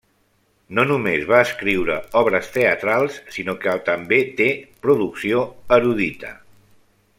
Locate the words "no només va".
0.77-1.41